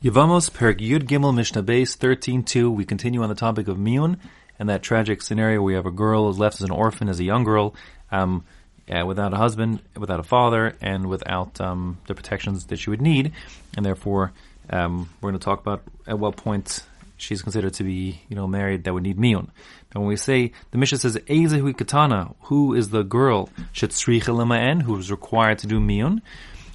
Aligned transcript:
Yevamos 0.00 0.48
Perik 0.48 0.78
Yud 0.78 1.08
Gimel 1.08 1.34
Mishnah 1.34 1.64
Beis 1.64 1.98
13.2. 1.98 2.72
We 2.72 2.84
continue 2.84 3.20
on 3.24 3.28
the 3.28 3.34
topic 3.34 3.66
of 3.66 3.78
Miyun 3.78 4.16
and 4.56 4.68
that 4.68 4.80
tragic 4.80 5.22
scenario 5.22 5.60
where 5.60 5.64
we 5.66 5.74
have 5.74 5.86
a 5.86 5.90
girl 5.90 6.28
who's 6.28 6.38
left 6.38 6.54
as 6.54 6.62
an 6.62 6.70
orphan, 6.70 7.08
as 7.08 7.18
a 7.18 7.24
young 7.24 7.42
girl, 7.42 7.74
um, 8.12 8.44
uh, 8.88 9.04
without 9.04 9.32
a 9.32 9.36
husband, 9.36 9.80
without 9.96 10.20
a 10.20 10.22
father, 10.22 10.76
and 10.80 11.06
without 11.06 11.60
um, 11.60 11.98
the 12.06 12.14
protections 12.14 12.66
that 12.66 12.78
she 12.78 12.90
would 12.90 13.02
need. 13.02 13.32
And 13.76 13.84
therefore, 13.84 14.30
um, 14.70 15.08
we're 15.20 15.30
going 15.30 15.40
to 15.40 15.44
talk 15.44 15.58
about 15.58 15.82
at 16.06 16.16
what 16.16 16.36
point 16.36 16.84
she's 17.16 17.42
considered 17.42 17.74
to 17.74 17.82
be, 17.82 18.22
you 18.28 18.36
know, 18.36 18.46
married 18.46 18.84
that 18.84 18.94
would 18.94 19.02
need 19.02 19.18
Miyun. 19.18 19.48
Now 19.92 20.02
when 20.02 20.06
we 20.06 20.16
say, 20.16 20.52
the 20.70 20.78
Mishnah 20.78 20.98
says, 20.98 21.16
Ezehui 21.16 21.76
Katana, 21.76 22.36
who 22.42 22.72
is 22.72 22.90
the 22.90 23.02
girl, 23.02 23.48
Shetzricha 23.74 24.82
who 24.82 24.96
is 24.96 25.10
required 25.10 25.58
to 25.58 25.66
do 25.66 25.80
Miyun? 25.80 26.22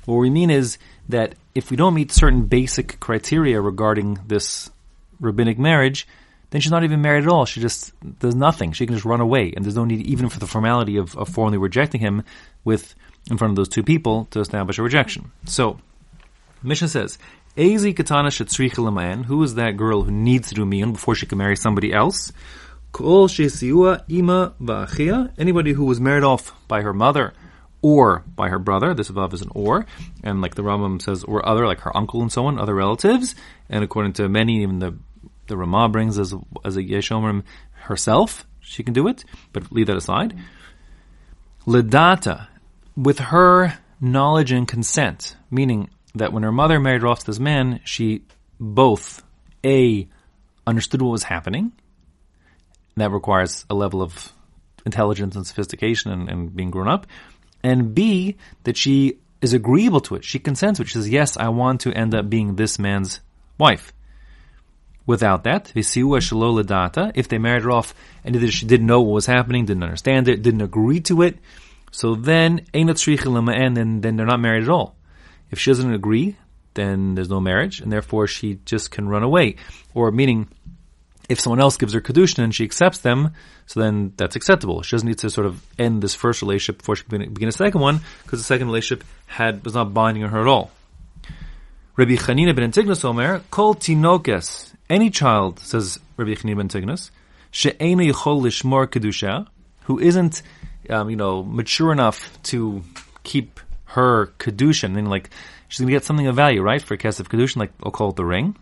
What 0.04 0.18
we 0.18 0.30
mean 0.30 0.50
is 0.50 0.78
that 1.08 1.36
if 1.56 1.70
we 1.70 1.78
don't 1.78 1.94
meet 1.94 2.12
certain 2.12 2.46
basic 2.46 3.00
criteria 3.00 3.62
regarding 3.62 4.20
this 4.28 4.72
rabbinic 5.20 5.60
marriage, 5.60 6.07
then 6.50 6.61
she's 6.61 6.71
not 6.71 6.84
even 6.84 7.02
married 7.02 7.24
at 7.24 7.30
all. 7.30 7.46
She 7.46 7.61
just 7.61 7.94
does 8.20 8.36
nothing. 8.36 8.71
She 8.74 8.86
can 8.86 8.96
just 8.96 9.06
run 9.06 9.21
away, 9.21 9.54
and 9.56 9.64
there's 9.66 9.75
no 9.75 9.86
need 9.86 10.06
even 10.06 10.30
for 10.30 10.39
the 10.39 10.47
formality 10.47 10.97
of, 10.97 11.16
of 11.18 11.30
formally 11.30 11.58
rejecting 11.58 12.02
him 12.02 12.24
with 12.64 12.96
in 13.30 13.38
front 13.38 13.52
of 13.52 13.56
those 13.56 13.70
two 13.70 13.84
people 13.84 14.28
to 14.32 14.39
establish 14.39 14.78
a 14.78 14.84
rejection. 14.84 15.32
So, 15.46 15.80
Mishnah 16.61 16.89
says, 16.89 17.18
Ezi 17.58 17.96
katana 17.96 18.30
shetzricha 18.30 19.25
Who 19.25 19.44
is 19.44 19.56
that 19.56 19.78
girl 19.78 20.04
who 20.04 20.11
needs 20.11 20.50
to 20.50 20.56
do 20.56 20.66
miyun 20.66 20.94
before 20.94 21.16
she 21.16 21.25
can 21.25 21.38
marry 21.38 21.56
somebody 21.56 21.94
else? 21.94 22.32
Kol 22.92 23.28
ima 24.08 24.54
Anybody 25.38 25.74
who 25.74 25.86
was 25.86 26.00
married 26.00 26.24
off 26.24 26.54
by 26.68 26.82
her 26.82 26.94
mother 26.94 27.33
or 27.83 28.23
by 28.36 28.50
her 28.50 28.57
brother. 28.57 28.96
This 28.96 29.10
above 29.10 29.33
is 29.36 29.42
an 29.43 29.51
or, 29.54 29.86
and 30.24 30.41
like 30.41 30.55
the 30.55 30.64
Rambam 30.64 31.00
says, 31.00 31.24
or 31.24 31.47
other, 31.47 31.68
like 31.68 31.82
her 31.82 31.96
uncle 31.96 32.22
and 32.22 32.31
so 32.31 32.47
on, 32.47 32.58
other 32.58 32.73
relatives. 32.73 33.36
And 33.69 33.83
according 33.83 34.14
to 34.14 34.28
many, 34.28 34.64
even 34.64 34.80
the 34.80 34.97
the 35.45 35.58
Ramah 35.58 35.89
brings 35.89 36.17
as 36.17 36.33
as 36.66 36.77
a 36.77 36.81
Yeshomrim 36.81 37.43
herself, 37.73 38.47
she 38.61 38.81
can 38.81 38.93
do 38.93 39.08
it. 39.08 39.25
But 39.52 39.71
leave 39.71 39.88
that 39.88 39.97
aside. 39.97 40.35
Ledata, 41.67 42.47
with 42.95 43.19
her 43.19 43.77
knowledge 44.02 44.52
and 44.52 44.67
consent, 44.67 45.36
meaning 45.52 45.89
that 46.15 46.33
when 46.33 46.43
her 46.43 46.52
mother 46.52 46.80
married 46.80 47.03
off 47.03 47.25
this 47.25 47.39
man, 47.39 47.81
she 47.83 48.23
both 48.59 49.23
a 49.65 50.08
understood 50.65 51.02
what 51.02 51.11
was 51.11 51.23
happening. 51.23 51.73
that 52.95 53.11
requires 53.11 53.65
a 53.69 53.73
level 53.73 54.02
of 54.02 54.31
intelligence 54.86 55.36
and 55.36 55.47
sophistication 55.47 56.11
and, 56.11 56.30
and 56.30 56.55
being 56.55 56.69
grown 56.69 56.88
up 56.88 57.08
and 57.64 57.95
B, 57.95 58.36
that 58.64 58.78
she 58.78 59.19
is 59.42 59.53
agreeable 59.53 60.02
to 60.02 60.16
it. 60.16 60.23
She 60.23 60.39
consents 60.39 60.80
it. 60.80 60.88
She 60.88 60.94
says, 60.94 61.09
yes, 61.09 61.38
I 61.38 61.50
want 61.50 61.81
to 61.81 61.94
end 61.94 62.14
up 62.14 62.30
being 62.30 62.55
this 62.55 62.78
man's 62.78 63.20
wife. 63.58 63.94
Without 65.05 65.44
that, 65.44 65.72
if 65.75 65.94
they 67.28 67.38
married 67.38 67.64
her 67.64 67.72
off 67.72 67.94
and 68.23 68.36
either 68.36 68.52
she 68.52 68.66
didn't 68.66 68.88
know 68.88 69.02
what 69.02 69.14
was 69.14 69.25
happening, 69.25 69.66
didn't 69.66 69.83
understand 69.83 70.30
it, 70.30 70.42
didn't 70.42 70.61
agree 70.61 71.02
to 71.02 71.22
it, 71.23 71.39
so 71.92 72.16
then, 72.16 72.66
and 72.73 72.89
then 72.89 74.02
they're 74.02 74.25
not 74.25 74.39
married 74.39 74.64
at 74.64 74.70
all. 74.70 74.95
If 75.52 75.59
she 75.59 75.72
doesn't 75.72 75.94
agree, 75.94 76.38
then 76.73 77.16
there's 77.16 77.30
no 77.30 77.39
marriage, 77.39 77.81
and 77.81 77.92
therefore 77.92 78.27
she 78.27 78.59
just 78.66 78.92
can 78.92 79.08
run 79.08 79.23
away. 79.23 79.58
Or 79.94 80.09
meaning, 80.11 80.48
if 81.34 81.39
someone 81.39 81.59
else 81.59 81.76
gives 81.76 81.94
her 81.94 82.00
kedushin 82.02 82.44
and 82.44 82.56
she 82.56 82.64
accepts 82.64 83.00
them, 83.00 83.34
so 83.66 83.81
then 83.81 84.14
that's 84.16 84.36
acceptable. 84.36 84.81
She 84.81 84.95
doesn't 84.95 85.08
need 85.08 85.17
to 85.20 85.30
sort 85.30 85.48
of 85.48 85.62
end 85.78 86.02
this 86.02 86.16
first 86.16 86.42
relationship 86.42 86.78
before 86.78 86.95
she 86.95 87.03
can 87.03 87.34
begin 87.34 87.50
a 87.50 87.52
second 87.52 87.81
one, 87.81 88.00
because 88.23 88.39
the 88.39 88.45
second 88.45 88.67
relationship 88.67 89.03
had 89.26 89.66
was 89.66 89.73
not 89.73 89.94
binding 89.94 90.23
on 90.23 90.30
her 90.30 90.42
at 90.42 90.48
all. 90.48 90.72
Rabbi 91.95 92.16
Chanina 92.16 92.56
ben 92.56 92.64
Antigonus 92.64 93.04
Omer, 93.04 93.42
Kol 93.52 93.76
Tinokes, 93.76 94.73
any 94.89 95.09
child, 95.09 95.59
says 95.59 96.00
Rabbi 96.17 96.31
Chanina 96.31 96.56
ben 96.56 96.70
Antigonus, 96.70 97.11
She'ena 97.52 98.04
Yichol 98.04 98.42
Lishmor 98.42 98.88
Kedusha, 98.88 99.48
who 99.84 100.00
isn't, 100.00 100.42
um, 100.89 101.10
you 101.10 101.16
know, 101.16 101.43
mature 101.43 101.92
enough 101.92 102.42
to 102.43 102.83
keep 103.23 103.60
her 103.86 104.27
kedushin, 104.39 104.93
meaning 104.93 105.10
like 105.10 105.30
she's 105.67 105.80
going 105.80 105.88
to 105.88 105.93
get 105.93 106.04
something 106.04 106.27
of 106.27 106.36
value, 106.36 106.61
right, 106.61 106.82
for 106.82 106.95
a 106.95 106.98
kesef 106.98 107.27
kedushin, 107.27 107.58
like 107.58 107.72
I'll 107.83 107.92
call 107.92 108.10
it 108.10 108.16
the 108.16 108.26
ring. 108.26 108.55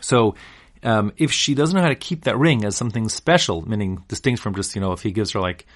So 0.00 0.34
um, 0.82 1.12
if 1.16 1.32
she 1.32 1.54
doesn't 1.54 1.76
know 1.76 1.82
how 1.82 1.88
to 1.88 1.94
keep 1.94 2.24
that 2.24 2.38
ring 2.38 2.64
as 2.64 2.76
something 2.76 3.08
special, 3.08 3.68
meaning 3.68 4.02
distinct 4.08 4.42
from 4.42 4.54
just, 4.54 4.74
you 4.74 4.80
know, 4.80 4.92
if 4.92 5.02
he 5.02 5.10
gives 5.10 5.32
her 5.32 5.40
like 5.40 5.66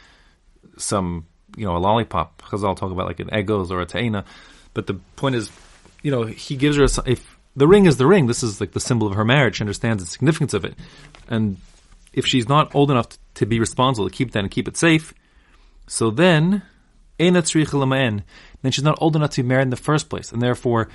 some, 0.78 1.26
you 1.56 1.66
know, 1.66 1.76
a 1.76 1.78
lollipop, 1.78 2.38
because 2.38 2.64
I'll 2.64 2.74
talk 2.74 2.90
about 2.90 3.06
like 3.06 3.20
an 3.20 3.34
egos 3.34 3.70
or 3.70 3.80
a 3.80 3.86
taina. 3.86 4.24
But 4.72 4.86
the 4.86 4.94
point 5.16 5.34
is, 5.34 5.50
you 6.02 6.10
know, 6.10 6.24
he 6.24 6.56
gives 6.56 6.76
her 6.76 6.84
a, 6.84 7.10
if 7.10 7.38
the 7.56 7.68
ring 7.68 7.86
is 7.86 7.96
the 7.96 8.06
ring, 8.06 8.26
this 8.26 8.42
is 8.42 8.60
like 8.60 8.72
the 8.72 8.80
symbol 8.80 9.06
of 9.06 9.14
her 9.14 9.24
marriage. 9.24 9.56
She 9.56 9.62
understands 9.62 10.02
the 10.02 10.08
significance 10.08 10.54
of 10.54 10.64
it. 10.64 10.74
And 11.28 11.58
if 12.12 12.26
she's 12.26 12.48
not 12.48 12.74
old 12.74 12.90
enough 12.90 13.10
to, 13.10 13.18
to 13.34 13.46
be 13.46 13.60
responsible 13.60 14.08
to 14.08 14.14
keep 14.14 14.32
that 14.32 14.40
and 14.40 14.50
keep 14.50 14.68
it 14.68 14.76
safe, 14.76 15.14
so 15.86 16.10
then, 16.10 16.62
then 17.18 17.42
she's 17.44 18.82
not 18.82 18.98
old 19.00 19.16
enough 19.16 19.30
to 19.30 19.42
be 19.42 19.48
married 19.48 19.62
in 19.62 19.70
the 19.70 19.76
first 19.76 20.08
place. 20.08 20.32
And 20.32 20.40
therefore, 20.40 20.88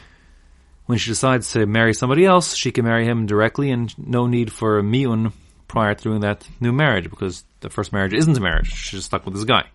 when 0.89 0.97
she 0.97 1.11
decides 1.11 1.51
to 1.51 1.67
marry 1.67 1.93
somebody 1.93 2.25
else, 2.25 2.55
she 2.55 2.71
can 2.71 2.83
marry 2.83 3.05
him 3.05 3.27
directly 3.27 3.69
and 3.69 3.95
no 3.99 4.25
need 4.25 4.51
for 4.51 4.79
a 4.79 4.81
miyun 4.81 5.31
prior 5.67 5.93
to 5.93 6.03
doing 6.03 6.21
that 6.21 6.49
new 6.59 6.71
marriage 6.71 7.11
because 7.11 7.43
the 7.59 7.69
first 7.69 7.93
marriage 7.93 8.11
isn't 8.11 8.35
a 8.35 8.39
marriage. 8.39 8.73
She's 8.73 9.05
stuck 9.05 9.23
with 9.23 9.35
this 9.35 9.43
guy. 9.43 9.67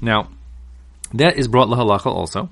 Now, 0.00 0.30
that 1.12 1.36
is 1.36 1.48
brought 1.48 1.68
lahalacha 1.68 2.06
also. 2.06 2.48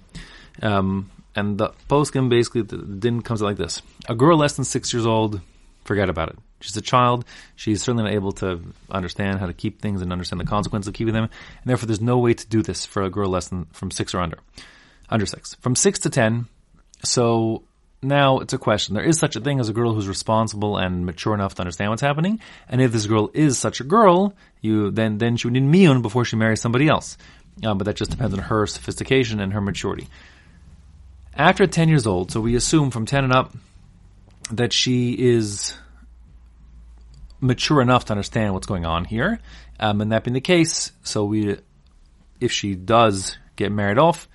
Um, 0.61 1.11
and 1.35 1.57
the 1.57 1.71
poskim 1.89 2.29
basically 2.29 2.61
the 2.61 2.77
din 2.77 3.23
comes 3.23 3.43
out 3.43 3.47
like 3.47 3.57
this: 3.57 3.81
a 4.07 4.15
girl 4.15 4.37
less 4.37 4.57
than 4.57 4.67
six 4.67 4.93
years 4.93 5.07
old, 5.07 5.41
forget 5.87 6.11
about 6.11 6.29
it. 6.29 6.39
She's 6.61 6.77
a 6.77 6.83
child. 6.83 7.25
She's 7.55 7.83
certainly 7.83 8.05
not 8.05 8.13
able 8.13 8.33
to 8.33 8.61
understand 8.91 9.41
how 9.41 9.47
to 9.47 9.55
keep 9.55 9.81
things 9.81 10.03
and 10.03 10.13
understand 10.13 10.41
the 10.41 10.45
consequences 10.45 10.89
of 10.89 10.93
keeping 10.93 11.15
them. 11.15 11.25
And 11.25 11.65
therefore, 11.65 11.87
there's 11.87 12.03
no 12.03 12.19
way 12.19 12.35
to 12.35 12.47
do 12.47 12.61
this 12.61 12.85
for 12.85 13.05
a 13.05 13.09
girl 13.09 13.31
less 13.31 13.49
than 13.49 13.65
from 13.73 13.91
six 13.91 14.15
or 14.15 14.21
under, 14.21 14.39
under 15.09 15.25
six. 15.25 15.55
From 15.55 15.75
six 15.75 16.01
to 16.01 16.11
ten, 16.11 16.45
so 17.03 17.63
now 18.03 18.39
it's 18.41 18.53
a 18.53 18.59
question. 18.59 18.95
There 18.95 19.05
is 19.05 19.19
such 19.19 19.37
a 19.37 19.41
thing 19.41 19.61
as 19.61 19.69
a 19.69 19.73
girl 19.73 19.95
who's 19.95 20.09
responsible 20.09 20.77
and 20.77 21.07
mature 21.07 21.35
enough 21.35 21.55
to 21.55 21.63
understand 21.63 21.91
what's 21.91 22.03
happening. 22.03 22.41
And 22.69 22.81
if 22.81 22.93
this 22.93 23.07
girl 23.07 23.31
is 23.35 23.59
such 23.59 23.81
a 23.81 23.85
girl, 23.85 24.35
you 24.61 24.91
then 24.91 25.19
then 25.19 25.37
she 25.37 25.47
would 25.47 25.55
need 25.55 25.63
miyun 25.63 26.03
before 26.03 26.25
she 26.25 26.37
marries 26.37 26.61
somebody 26.61 26.89
else. 26.89 27.17
Uh, 27.65 27.75
but 27.75 27.85
that 27.85 27.97
just 27.97 28.11
depends 28.11 28.35
on 28.35 28.41
her 28.41 28.67
sophistication 28.67 29.41
and 29.41 29.53
her 29.53 29.61
maturity. 29.61 30.09
After 31.35 31.67
10 31.67 31.89
years 31.89 32.07
old, 32.07 32.31
so 32.31 32.41
we 32.41 32.55
assume 32.55 32.91
from 32.91 33.07
10 33.07 33.25
and 33.25 33.33
up 33.33 33.55
that 34.53 34.73
she 34.73 35.13
is 35.13 35.77
mature 37.41 37.81
enough 37.81 38.07
to 38.07 38.13
understand 38.13 38.55
what's 38.55 38.67
going 38.67 38.87
on 38.87 39.05
here. 39.05 39.41
Um, 39.79 40.01
and 40.01 40.13
that 40.13 40.25
being 40.25 40.35
the 40.35 40.41
case, 40.41 40.93
so 41.03 41.25
we, 41.25 41.59
if 42.41 42.53
she 42.53 42.75
does 42.75 43.37
get 43.57 43.73
married 43.73 43.99
off, 43.99 44.29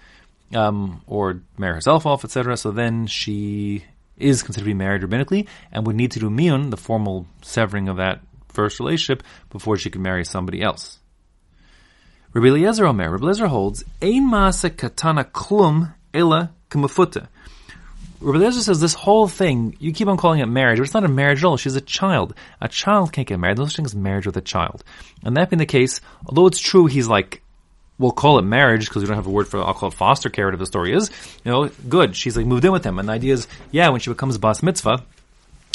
um, 0.54 1.02
or 1.08 1.42
marry 1.58 1.76
herself 1.76 2.06
off, 2.06 2.24
etc. 2.24 2.58
So 2.58 2.72
then 2.72 3.08
she 3.08 3.84
is 4.18 4.44
considered 4.44 4.66
to 4.66 4.70
be 4.70 4.74
married 4.74 5.02
rabbinically 5.02 5.48
and 5.72 5.86
would 5.88 5.96
need 5.96 6.12
to 6.12 6.20
do 6.20 6.30
miyun, 6.30 6.70
the 6.70 6.78
formal 6.78 7.26
severing 7.42 7.90
of 7.90 7.98
that 7.98 8.22
first 8.50 8.80
relationship, 8.80 9.24
before 9.50 9.78
she 9.78 9.90
could 9.90 10.02
marry 10.02 10.26
somebody 10.26 10.62
else. 10.62 11.00
Rabbi 12.34 12.48
Eliezer 12.48 12.86
Omer, 12.86 13.12
Rabbi 13.12 13.24
Eliezer 13.24 13.48
holds, 13.48 13.84
Ein 14.02 14.30
maase 14.30 14.76
katana 14.76 15.26
klum 15.26 15.94
ela 16.14 16.52
kamafuta. 16.70 17.28
Rabbi 18.22 18.38
Eliezer 18.38 18.62
says 18.62 18.80
this 18.80 18.94
whole 18.94 19.28
thing, 19.28 19.76
you 19.80 19.92
keep 19.92 20.08
on 20.08 20.16
calling 20.16 20.40
it 20.40 20.46
marriage, 20.46 20.78
but 20.78 20.84
it's 20.84 20.94
not 20.94 21.04
a 21.04 21.10
marriage 21.10 21.40
at 21.40 21.46
all. 21.46 21.58
She's 21.58 21.76
a 21.76 21.82
child. 21.82 22.36
A 22.62 22.68
child 22.68 23.12
can't 23.12 23.28
get 23.28 23.40
married. 23.40 23.58
Those 23.58 23.76
things 23.76 23.96
marriage 23.96 24.28
with 24.28 24.38
a 24.38 24.42
child. 24.42 24.84
And 25.24 25.36
that 25.38 25.50
being 25.50 25.58
the 25.58 25.66
case, 25.66 26.00
although 26.26 26.48
it's 26.48 26.60
true 26.60 26.86
he's 26.86 27.08
like 27.08 27.42
we'll 28.02 28.12
call 28.12 28.40
it 28.40 28.42
marriage 28.42 28.88
because 28.90 29.04
we 29.04 29.08
don't 29.08 29.16
have 29.16 29.28
a 29.28 29.32
word 29.32 29.48
for 29.48 29.60
I'll 29.60 29.74
call 29.74 29.90
it 29.90 29.96
foster 29.96 30.30
care 30.30 30.46
whatever 30.46 30.62
the 30.62 30.66
story 30.66 30.94
is. 30.94 31.10
You 31.46 31.52
know, 31.52 31.70
good. 31.88 32.16
She's 32.16 32.36
like 32.36 32.46
moved 32.46 32.66
in 32.66 32.72
with 32.72 32.84
him, 32.84 33.00
and 33.00 33.08
the 33.08 33.14
idea 33.14 33.34
is, 33.34 33.48
yeah, 33.72 33.90
when 33.90 34.02
she 34.02 34.10
becomes 34.10 34.38
bas 34.38 34.64
mitzvah, 34.64 35.04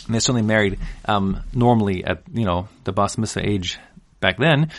and 0.06 0.14
they're 0.14 0.20
certainly 0.20 0.42
married 0.42 0.78
um, 1.06 1.42
normally 1.54 2.04
at 2.04 2.22
you 2.32 2.44
know 2.44 2.68
the 2.84 2.92
bas 2.92 3.16
mitzvah 3.16 3.48
age 3.48 3.78
back 4.20 4.36
then. 4.36 4.70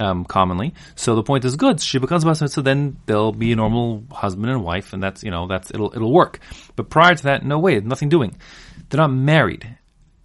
Um, 0.00 0.24
commonly, 0.24 0.74
so 0.94 1.16
the 1.16 1.24
point 1.24 1.44
is 1.44 1.56
good. 1.56 1.80
She 1.80 1.98
becomes 1.98 2.24
bas 2.24 2.40
mitzvah, 2.40 2.62
then 2.62 2.98
they'll 3.06 3.32
be 3.32 3.52
a 3.52 3.56
normal 3.56 4.04
husband 4.12 4.48
and 4.50 4.62
wife, 4.62 4.92
and 4.92 5.02
that's 5.02 5.24
you 5.24 5.30
know 5.30 5.48
that's 5.48 5.70
it'll 5.70 5.92
it'll 5.94 6.12
work. 6.12 6.40
But 6.76 6.90
prior 6.90 7.14
to 7.14 7.22
that, 7.24 7.44
no 7.44 7.58
way, 7.58 7.80
nothing 7.80 8.08
doing. 8.08 8.36
They're 8.88 9.00
not 9.00 9.12
married, 9.12 9.76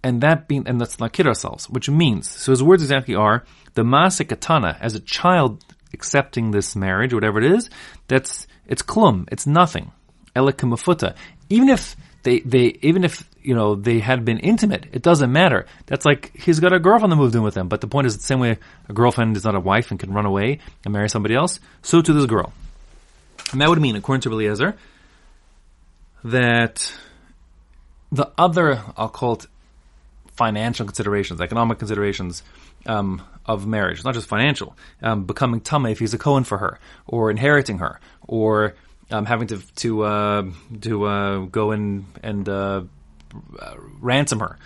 and 0.02 0.20
that 0.20 0.46
being 0.46 0.68
and 0.68 0.78
let's 0.78 1.00
not 1.00 1.12
kid 1.12 1.26
ourselves. 1.26 1.68
Which 1.68 1.88
means, 1.88 2.30
so 2.30 2.52
his 2.52 2.62
words 2.62 2.82
exactly 2.82 3.16
are 3.16 3.44
the 3.74 3.82
masikatana 3.82 4.78
as 4.80 4.94
a 4.94 5.00
child 5.00 5.64
accepting 5.94 6.50
this 6.50 6.76
marriage, 6.76 7.14
whatever 7.14 7.38
it 7.40 7.50
is, 7.52 7.70
that's 8.08 8.46
it's 8.66 8.82
klum, 8.82 9.28
it's 9.32 9.46
nothing. 9.46 9.92
Elikamufuta. 10.36 11.14
Even 11.48 11.68
if 11.68 11.96
they, 12.24 12.40
they 12.40 12.78
even 12.82 13.04
if 13.04 13.28
you 13.42 13.54
know 13.54 13.74
they 13.74 14.00
had 14.00 14.24
been 14.24 14.38
intimate, 14.38 14.86
it 14.92 15.02
doesn't 15.02 15.30
matter. 15.30 15.66
That's 15.86 16.04
like 16.04 16.36
he's 16.36 16.60
got 16.60 16.72
a 16.72 16.80
girlfriend 16.80 17.12
that 17.12 17.16
moved 17.16 17.34
in 17.34 17.42
with 17.42 17.56
him. 17.56 17.68
But 17.68 17.80
the 17.80 17.86
point 17.86 18.06
is, 18.06 18.16
the 18.16 18.22
same 18.22 18.40
way 18.40 18.58
a 18.88 18.92
girlfriend 18.92 19.36
is 19.36 19.44
not 19.44 19.54
a 19.54 19.60
wife 19.60 19.90
and 19.90 20.00
can 20.00 20.12
run 20.12 20.26
away 20.26 20.58
and 20.84 20.92
marry 20.92 21.08
somebody 21.08 21.34
else, 21.34 21.60
so 21.82 22.02
to 22.02 22.12
this 22.12 22.26
girl. 22.26 22.52
And 23.52 23.60
that 23.60 23.68
would 23.68 23.80
mean, 23.80 23.94
according 23.94 24.22
to 24.22 24.30
Eliezer, 24.30 24.74
that 26.24 26.92
the 28.10 28.30
other, 28.38 28.82
it 28.96 29.46
financial 30.34 30.86
considerations, 30.86 31.40
economic 31.40 31.78
considerations 31.78 32.42
um, 32.86 33.22
of 33.46 33.66
marriage, 33.66 34.04
not 34.04 34.14
just 34.14 34.28
financial, 34.28 34.76
um, 35.02 35.24
becoming 35.24 35.60
tama 35.60 35.90
if 35.90 35.98
he's 35.98 36.14
a 36.14 36.18
Cohen 36.18 36.44
for 36.44 36.58
her, 36.58 36.78
or 37.06 37.30
inheriting 37.30 37.78
her, 37.78 38.00
or 38.26 38.74
um, 39.10 39.26
having 39.26 39.48
to 39.48 39.58
to 39.76 40.02
uh, 40.02 40.44
to 40.80 41.04
uh, 41.04 41.38
go 41.46 41.72
in 41.72 42.06
and 42.22 42.48
uh, 42.48 42.82
ransom 44.00 44.40
her, 44.40 44.58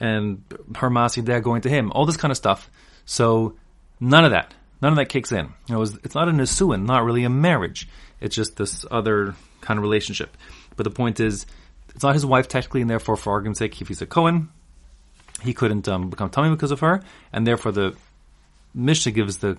and 0.00 0.42
her 0.76 0.90
masi 0.90 1.24
dad 1.24 1.40
going 1.40 1.62
to 1.62 1.68
him, 1.68 1.92
all 1.92 2.06
this 2.06 2.16
kind 2.16 2.30
of 2.30 2.36
stuff. 2.36 2.70
So 3.04 3.56
none 4.00 4.24
of 4.24 4.30
that, 4.32 4.54
none 4.82 4.92
of 4.92 4.96
that 4.96 5.08
kicks 5.08 5.32
in. 5.32 5.52
Know, 5.68 5.82
it's, 5.82 5.94
it's 6.04 6.14
not 6.14 6.28
a 6.28 6.32
nisuin, 6.32 6.86
not 6.86 7.04
really 7.04 7.24
a 7.24 7.30
marriage. 7.30 7.88
It's 8.20 8.34
just 8.34 8.56
this 8.56 8.84
other 8.90 9.34
kind 9.60 9.78
of 9.78 9.82
relationship. 9.82 10.36
But 10.76 10.84
the 10.84 10.90
point 10.90 11.20
is, 11.20 11.46
it's 11.94 12.02
not 12.02 12.14
his 12.14 12.26
wife 12.26 12.48
technically, 12.48 12.82
and 12.82 12.90
therefore, 12.90 13.16
for 13.16 13.32
argument's 13.32 13.58
sake, 13.58 13.80
if 13.80 13.88
he's 13.88 14.02
a 14.02 14.06
Cohen, 14.06 14.50
he 15.42 15.52
couldn't 15.52 15.88
um, 15.88 16.10
become 16.10 16.30
tummy 16.30 16.50
because 16.50 16.70
of 16.70 16.80
her, 16.80 17.02
and 17.32 17.46
therefore 17.46 17.72
the 17.72 17.96
Mishnah 18.74 19.12
gives 19.12 19.38
the 19.38 19.56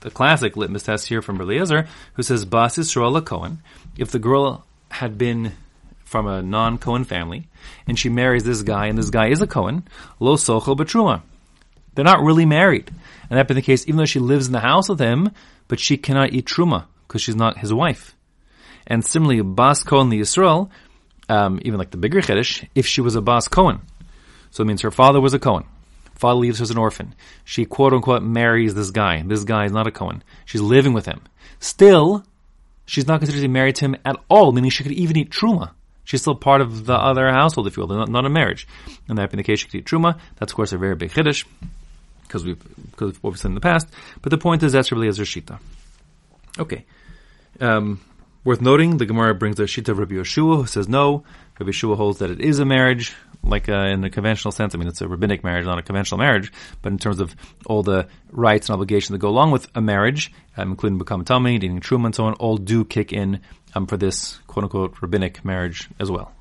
the 0.00 0.10
classic 0.10 0.56
litmus 0.56 0.84
test 0.84 1.08
here 1.08 1.20
from 1.22 1.40
Eliezer, 1.40 1.86
who 2.14 2.22
says 2.22 2.44
Bas 2.44 2.78
Yisrael 2.78 3.16
a 3.18 3.22
Cohen. 3.22 3.62
If 3.98 4.10
the 4.10 4.18
girl 4.18 4.64
had 4.90 5.18
been 5.18 5.52
from 6.04 6.26
a 6.26 6.42
non 6.42 6.78
Cohen 6.78 7.04
family, 7.04 7.48
and 7.86 7.98
she 7.98 8.08
marries 8.08 8.44
this 8.44 8.62
guy, 8.62 8.86
and 8.86 8.98
this 8.98 9.10
guy 9.10 9.28
is 9.28 9.42
a 9.42 9.46
Cohen, 9.46 9.86
lo 10.18 10.36
sochel 10.36 10.76
betruma. 10.76 11.22
They're 11.94 12.04
not 12.04 12.22
really 12.22 12.46
married, 12.46 12.90
and 13.28 13.38
that 13.38 13.46
being 13.46 13.56
the 13.56 13.62
case, 13.62 13.86
even 13.86 13.98
though 13.98 14.06
she 14.06 14.20
lives 14.20 14.46
in 14.46 14.52
the 14.52 14.60
house 14.60 14.88
with 14.88 15.00
him, 15.00 15.30
but 15.68 15.80
she 15.80 15.96
cannot 15.96 16.32
eat 16.32 16.46
truma 16.46 16.86
because 17.06 17.22
she's 17.22 17.36
not 17.36 17.58
his 17.58 17.72
wife. 17.72 18.16
And 18.86 19.04
similarly, 19.04 19.42
Bas 19.42 19.82
Cohen 19.84 20.08
the 20.08 20.20
Yisrael, 20.20 20.70
um, 21.28 21.60
even 21.62 21.78
like 21.78 21.90
the 21.90 21.96
bigger 21.96 22.20
Chiddush, 22.20 22.66
if 22.74 22.86
she 22.86 23.00
was 23.00 23.14
a 23.14 23.20
Bas 23.20 23.48
Cohen, 23.48 23.80
so 24.50 24.62
it 24.62 24.66
means 24.66 24.82
her 24.82 24.90
father 24.90 25.20
was 25.20 25.34
a 25.34 25.38
Cohen. 25.38 25.64
Father 26.14 26.38
leaves 26.38 26.58
her 26.58 26.64
as 26.64 26.70
an 26.70 26.78
orphan. 26.78 27.14
She 27.44 27.64
quote 27.64 27.92
unquote 27.92 28.22
marries 28.22 28.74
this 28.74 28.90
guy. 28.90 29.22
This 29.22 29.44
guy 29.44 29.64
is 29.64 29.72
not 29.72 29.86
a 29.86 29.90
Cohen. 29.90 30.22
She's 30.44 30.60
living 30.60 30.92
with 30.92 31.06
him. 31.06 31.22
Still, 31.60 32.24
she's 32.84 33.06
not 33.06 33.20
considered 33.20 33.40
to 33.40 33.48
be 33.48 33.52
married 33.52 33.76
to 33.76 33.86
him 33.86 33.96
at 34.04 34.16
all, 34.28 34.52
meaning 34.52 34.70
she 34.70 34.82
could 34.82 34.92
even 34.92 35.16
eat 35.16 35.30
truma. 35.30 35.70
She's 36.04 36.20
still 36.20 36.34
part 36.34 36.60
of 36.60 36.86
the 36.86 36.94
other 36.94 37.30
household, 37.30 37.68
if 37.68 37.76
you 37.76 37.86
will, 37.86 37.96
not, 37.96 38.08
not 38.08 38.26
a 38.26 38.28
marriage. 38.28 38.66
And 39.08 39.16
that 39.16 39.30
being 39.30 39.38
the 39.38 39.44
case, 39.44 39.60
she 39.60 39.68
could 39.68 39.78
eat 39.78 39.86
truma. 39.86 40.18
That's 40.36 40.52
of 40.52 40.56
course 40.56 40.72
a 40.72 40.78
very 40.78 40.94
big 40.94 41.10
chiddush 41.10 41.44
because 42.30 42.44
we've 42.44 42.62
because 42.90 43.10
of 43.10 43.22
what 43.22 43.30
we've 43.30 43.40
said 43.40 43.48
in 43.48 43.54
the 43.54 43.60
past. 43.60 43.88
But 44.20 44.30
the 44.30 44.38
point 44.38 44.62
is 44.62 44.72
that's 44.72 44.92
really 44.92 45.08
as 45.08 45.18
shita. 45.18 45.58
Okay. 46.58 46.84
Um, 47.60 48.00
worth 48.44 48.60
noting, 48.60 48.98
the 48.98 49.06
Gemara 49.06 49.34
brings 49.34 49.56
the 49.56 49.64
shita 49.64 49.88
of 49.88 49.98
Rabbi 49.98 50.14
Yehoshua, 50.14 50.56
who 50.56 50.66
says 50.66 50.88
no. 50.88 51.24
Rabbi 51.58 51.72
Yehoshua 51.72 51.96
holds 51.96 52.18
that 52.18 52.30
it 52.30 52.40
is 52.40 52.58
a 52.58 52.64
marriage 52.64 53.14
like 53.42 53.68
uh, 53.68 53.86
in 53.86 54.00
the 54.00 54.10
conventional 54.10 54.52
sense. 54.52 54.74
I 54.74 54.78
mean, 54.78 54.88
it's 54.88 55.00
a 55.00 55.08
rabbinic 55.08 55.44
marriage, 55.44 55.66
not 55.66 55.78
a 55.78 55.82
conventional 55.82 56.18
marriage, 56.18 56.52
but 56.82 56.92
in 56.92 56.98
terms 56.98 57.20
of 57.20 57.34
all 57.66 57.82
the 57.82 58.08
rights 58.30 58.68
and 58.68 58.74
obligations 58.74 59.10
that 59.10 59.18
go 59.18 59.28
along 59.28 59.50
with 59.50 59.68
a 59.74 59.80
marriage, 59.80 60.32
um, 60.56 60.70
including 60.70 60.98
become 60.98 61.24
tummy, 61.24 61.56
eating 61.56 61.80
truma, 61.80 62.06
and 62.06 62.14
so 62.14 62.24
on, 62.24 62.34
all 62.34 62.56
do 62.56 62.84
kick 62.84 63.12
in 63.12 63.40
um, 63.74 63.86
for 63.86 63.96
this 63.96 64.38
quote 64.46 64.64
unquote 64.64 65.00
rabbinic 65.00 65.44
marriage 65.44 65.88
as 65.98 66.10
well. 66.10 66.32